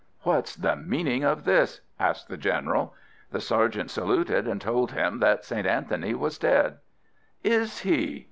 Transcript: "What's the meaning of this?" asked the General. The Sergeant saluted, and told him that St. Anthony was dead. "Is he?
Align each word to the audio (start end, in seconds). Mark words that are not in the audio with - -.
"What's 0.21 0.55
the 0.55 0.75
meaning 0.75 1.23
of 1.23 1.45
this?" 1.45 1.81
asked 1.99 2.27
the 2.27 2.35
General. 2.35 2.95
The 3.29 3.39
Sergeant 3.39 3.91
saluted, 3.91 4.47
and 4.47 4.59
told 4.59 4.93
him 4.93 5.19
that 5.19 5.45
St. 5.45 5.67
Anthony 5.67 6.15
was 6.15 6.39
dead. 6.39 6.79
"Is 7.43 7.81
he? 7.81 8.19